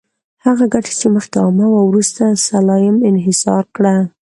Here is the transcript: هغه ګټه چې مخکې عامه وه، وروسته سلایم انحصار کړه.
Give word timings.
هغه 0.45 0.65
ګټه 0.73 0.91
چې 0.99 1.07
مخکې 1.15 1.37
عامه 1.43 1.67
وه، 1.71 1.81
وروسته 1.89 2.23
سلایم 2.47 2.95
انحصار 3.09 3.63
کړه. 3.75 3.95